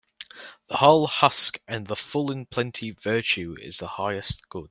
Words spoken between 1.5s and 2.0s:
and the